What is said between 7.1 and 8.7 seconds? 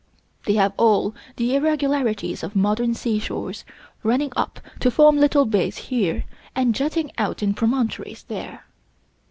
out in promontories there....